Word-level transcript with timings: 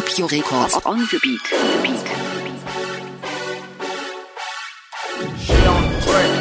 Drop 0.00 0.30
records 0.30 0.74
on 0.86 0.98
the 0.98 1.18
beat. 1.22 1.42
The 1.44 1.80
beat. 1.84 2.06
She 5.38 5.52
on 5.72 5.84
break. 6.06 6.34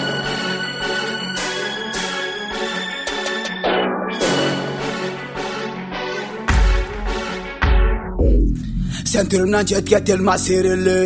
Ceinture 9.03 9.45
nanche 9.45 9.81
tiatel 9.83 10.21
ma 10.21 10.37
serrele 10.37 10.97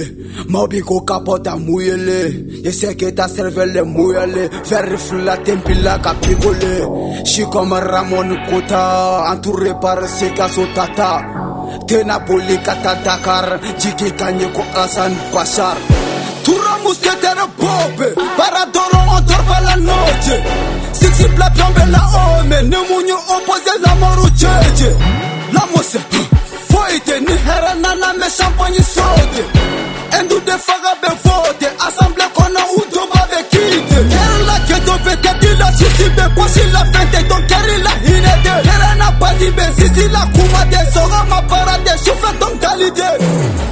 Mobiko 0.50 1.02
kapota 1.02 1.56
mouillele 1.56 2.64
Je 2.64 2.70
sais 2.72 2.96
que 2.96 3.10
ta 3.12 3.28
cervelle 3.28 3.78
est 3.78 3.84
mouillée 3.84 4.50
Faire 4.64 4.86
la 5.24 5.38
tempila 5.38 5.98
capigole 6.00 6.60
Je 7.26 7.30
suis 7.30 7.50
comme 7.50 7.74
Ramon 7.74 8.36
Kota 8.48 9.32
Entouré 9.32 9.72
par 9.82 10.08
ses 10.08 10.32
casotata 10.32 11.33
tena 11.88 12.20
bolikata 12.20 12.96
dakar 13.06 13.60
jigi 13.80 14.12
gagne 14.20 14.48
ko 14.56 14.64
asan 14.84 15.14
bashar 15.34 15.78
tura 16.46 16.74
musketere 16.84 17.46
bobe 17.60 18.08
paradoro 18.38 19.00
ontorba 19.16 19.58
la 19.68 19.76
noce 19.88 20.36
sixib 21.00 21.38
la 21.38 21.50
piombe 21.56 21.84
la 21.96 22.02
ome 22.24 22.58
ne 22.72 22.78
muñu 22.90 23.18
oppose 23.36 23.74
la 23.84 23.92
moru 24.02 24.28
jeje 24.42 24.92
la 25.54 25.64
mose 25.76 26.00
foyte 26.70 27.16
ni 27.26 27.34
herana 27.46 27.92
la 28.02 28.14
me 28.20 28.28
champagne 28.38 28.84
sode. 28.96 29.44
Endude 30.18 30.56
faga 30.68 30.94
be 31.02 31.10
fo 31.24 31.33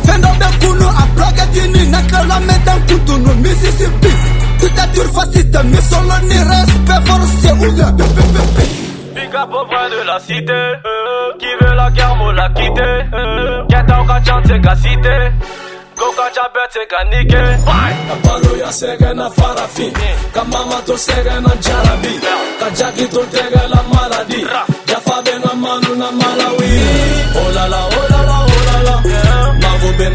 Fendande 0.05 0.45
kunu 0.61 0.87
abroge 0.87 1.45
dini 1.53 1.87
Nakala 1.87 2.39
medan 2.39 2.79
kutunu 2.87 3.33
Mississippi 3.35 4.11
Dictature 4.59 5.09
fasciste 5.15 5.59
mais 5.63 5.81
solo 5.89 6.15
ni 6.27 6.37
respect 6.37 7.01
forcé 7.07 7.51
ou 7.51 7.71
de 7.71 7.83
PPPP 7.97 8.57
Big 9.15 9.35
up 9.35 9.49
au 9.53 9.65
vrai 9.65 9.89
de 9.89 10.07
la 10.07 10.19
cité 10.19 10.51
euh, 10.53 11.37
Qui 11.39 11.47
veut 11.61 11.75
la 11.75 11.89
guerre 11.91 12.15
moi 12.15 12.33
la 12.33 12.49
quitter 12.49 13.01
euh, 13.13 13.63
Geta 13.69 14.01
ou 14.01 14.05
kachan 14.07 14.41
c'est 14.45 14.61
ka 14.61 14.75
cité. 14.75 15.17
Gokacha 15.97 16.45
bete 16.53 16.87
ka 16.89 17.03
nike 17.11 17.35
Na 17.35 18.15
paru 18.23 18.57
ya 18.57 18.71
sege 18.71 19.13
na 19.13 19.29
farafi 19.29 19.91
Kamama 20.33 20.81
to 20.85 20.97
sege 20.97 21.35
na 21.41 21.51
jarabi. 21.61 22.13
Kajaki 22.59 23.07
to 23.09 23.21
tega 23.33 23.60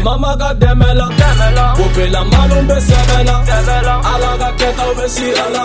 Mago 0.07 0.19
mama 0.19 0.37
ga 0.39 0.53
demela. 0.53 1.07
Pope 1.77 2.09
la 2.13 2.23
manu 2.23 2.67
be 2.67 2.77
sebela 2.87 3.35
Ala 4.11 4.31
ga 4.39 4.49
keta 4.59 4.85
be 4.97 5.05
sirala 5.15 5.63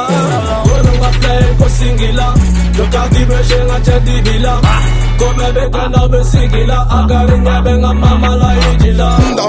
Gonu 0.67 0.93
ga 1.03 1.11
play 1.21 1.45
ko 1.59 1.67
singila 1.77 2.27
Yo 2.77 2.85
kati 2.95 3.23
be 3.29 3.39
shenga 3.49 3.79
chedi 3.87 4.17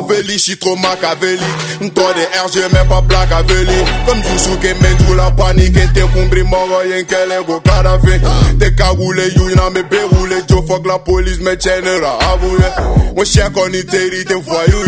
la 0.10 0.16
ijila 0.16 0.24
Ndaveli, 0.24 0.38
j'suis 0.38 0.58
trop 0.58 0.76
machiavélique. 0.76 1.42
Des 1.80 1.90
RG, 1.90 2.68
mais 2.72 2.88
pas 2.88 3.02
Blackavelli. 3.02 3.84
Comme 4.06 4.20
Yusuke, 4.20 4.76
mais 4.82 4.96
tout 5.06 5.14
la 5.16 5.32
panique. 5.32 5.78
T'es 5.94 6.02
compris, 6.02 6.44
mort, 6.44 6.68
rien 6.84 7.04
qu'elle 7.04 7.32
est 7.32 7.46
go 7.46 7.60
caravé. 7.62 8.20
T'es 8.60 8.74
cagoulé, 8.74 9.30
you 9.36 9.56
n'a 9.56 9.70
me 9.70 9.82
béroulé. 9.84 10.38
Joe 10.50 10.64
fuck 10.68 10.86
la 10.86 11.00
police, 11.00 11.40
mais 11.42 11.58
tiendra 11.58 12.18
avoué. 12.34 12.60
Mon 13.16 13.24
chien 13.24 13.50
qu'on 13.50 13.68
y 13.68 13.86
t'es 13.86 14.10
t'es 14.28 14.34
voyou. 14.34 14.84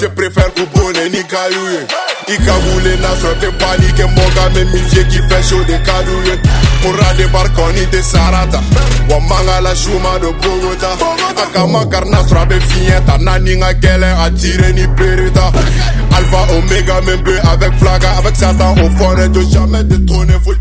Je 0.00 0.06
préfère 0.06 0.52
couponner 0.54 1.08
ni 1.10 1.24
caillou. 1.24 1.86
I 2.28 2.36
cagoulé, 2.36 2.96
n'a 2.98 3.16
sorti 3.16 3.46
panique. 3.58 3.98
Mon 3.98 4.28
gars, 4.34 4.50
même 4.54 4.70
métier 4.70 5.04
qui 5.08 5.18
fait 5.28 5.42
chaud 5.42 5.64
des 5.64 5.80
cadouilles. 5.82 6.38
pourra 6.82 7.14
débarquer 7.14 7.62
en 7.62 7.76
ite 7.76 8.02
sarata. 8.02 8.60
Wamanga 9.08 9.60
la 9.60 9.74
juma 9.74 10.18
do 10.20 10.32
bogota. 10.32 10.96
Alpha 16.16 16.52
omega 16.52 17.00
même 17.02 17.40
avec 17.50 17.72
flaga. 17.78 18.10
Avec 18.18 18.36
satan 18.36 18.74
au 18.74 18.90
fond 18.96 19.14
de 19.14 19.40
jamais 19.42 19.84
détrôner 19.84 20.34
faut 20.44 20.54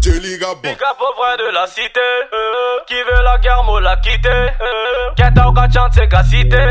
de 1.37 1.53
la 1.53 1.67
cité 1.67 1.99
euh, 2.33 2.79
qui 2.87 2.95
veut 2.95 3.23
la 3.23 3.37
guerre 3.39 3.63
mo 3.65 3.79
la 3.79 3.95
quitter 3.97 4.49
kɛtaw 5.17 5.51
ka 5.53 5.67
can 5.73 5.89
tɛ 5.95 6.07
ka 6.07 6.23
cité? 6.23 6.63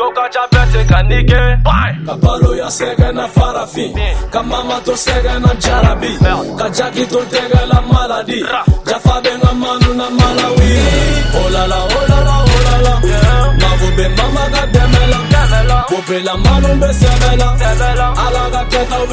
Citer. 0.00 0.04
Go 0.04 0.10
kacha 0.12 0.46
bet, 0.50 0.58
c'est 0.72 0.86
qu'à 0.86 1.02
niquer. 1.02 1.56
Bye! 1.64 1.90
Kapalo 2.06 2.54
ya 2.54 2.70
sege 2.70 3.12
na 3.12 3.28
farafi 3.28 3.92
Kamama 4.32 4.80
to 4.84 4.96
sege 4.96 5.38
na 5.40 5.54
jarabi 5.60 6.16
Kajaki 6.58 7.06
to 7.08 7.18
tege 7.30 7.66
la 7.68 7.80
maladi 7.82 8.40
Jafa 8.86 9.20
be 9.22 9.30
nga 9.38 9.52
manu 9.54 9.94
na 9.94 10.10
malawi 10.10 10.59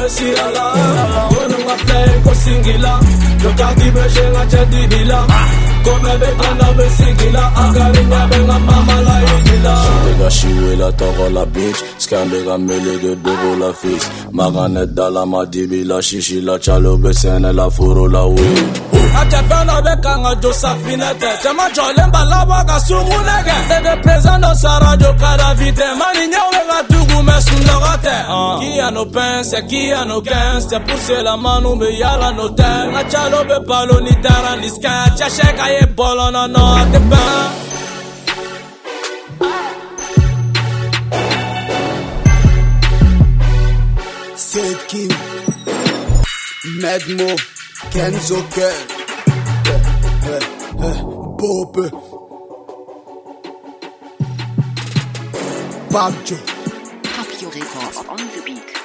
sirala 0.08 0.64
Gonu 1.30 1.58
nga 1.64 1.76
play 1.84 2.10
ko 2.24 2.32
singila 2.34 2.92
Yo 3.42 3.50
kati 3.58 3.88
be 3.94 4.04
shenga 4.14 4.42
chedi 4.50 4.82
bila 4.90 5.20
Kobe 5.84 6.12
be 6.20 6.30
kana 6.40 6.68
be 6.76 6.86
singila 6.96 7.44
Agari 7.62 8.02
nyabe 8.10 8.38
nga 8.46 8.58
mama 8.58 8.96
la 9.06 9.16
ijila 9.34 9.74
Shitega 9.84 10.30
shiwe 10.30 10.76
la 10.76 10.92
toko 10.92 11.28
la 11.36 11.44
bitch. 11.46 11.80
Scambe 11.98 12.38
ga 12.46 12.58
melege 12.58 13.12
dogo 13.24 13.50
la 13.60 13.72
fix 13.72 14.10
Maganet 14.32 14.90
dala 14.94 15.26
madibi 15.26 15.84
la 15.84 15.98
shishi 16.02 16.40
la 16.40 16.58
chalo 16.58 16.96
be 17.02 17.12
sene 17.12 17.52
la 17.52 17.70
furo 17.70 18.06
la 18.08 18.22
acɛfɛn 19.20 19.64
dɔ 19.68 19.76
bɛ 19.86 19.94
kan 20.04 20.18
ka 20.24 20.32
jo 20.42 20.50
safinɛ 20.62 21.08
tɛ 21.20 21.30
cɛma 21.42 21.66
jɔlen 21.76 22.10
ba 22.14 22.22
labɔ 22.32 22.58
ka 22.68 22.76
sunkunɛ 22.86 23.36
kɛ 23.46 23.56
tɛgɛ 23.70 23.92
prezan 24.02 24.40
dɔ 24.44 24.50
sarajo 24.62 25.10
kadafi 25.22 25.68
tɛ 25.78 25.86
mani 26.00 26.24
ɲɛw 26.32 26.48
bɛ 26.54 26.62
ka 26.70 26.78
tugu 26.90 27.18
mɛ 27.28 27.36
sunɔgɔ 27.46 27.92
tɛ 28.04 28.16
ah. 28.28 28.58
qui 28.58 28.78
a 28.86 28.90
nos 28.90 29.06
pains 29.14 29.44
c'est 29.50 29.62
qui 29.68 29.90
a 29.90 30.04
nos 30.04 30.20
gains 30.22 30.66
c'est 30.68 30.80
pour 30.86 30.98
cela 31.06 31.36
manu 31.36 31.70
bɛ 31.80 31.88
yala 32.00 32.32
no 32.38 32.48
tɛ 32.48 32.68
nka 32.90 33.02
calo 33.12 33.40
bɛ 33.50 33.56
balo 33.68 33.96
ni 34.06 34.14
dara 34.24 34.52
ni 34.60 34.68
skan 34.68 35.10
cɛsɛ 35.18 35.56
ka 35.58 35.66
ye 35.74 35.82
bɔlɔnɔ 35.96 36.42
nɔ 36.54 36.62
a 36.80 36.84
tɛ 36.92 37.00
bɛn 37.10 37.50
Sedkim 44.48 45.12
Medmo. 46.80 47.36
Kenzo 47.92 48.42
Kerr 48.50 48.97
Bob, 51.38 51.76
Babjo. 55.88 56.36
Papdjo 57.04 57.48
Records 57.54 57.98
on 58.08 58.16
the 58.16 58.42
beat. 58.44 58.77